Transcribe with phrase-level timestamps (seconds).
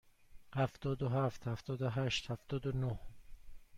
[0.53, 2.99] هفتاد و هفت، هفتاد و هشت، هفتاد و نه.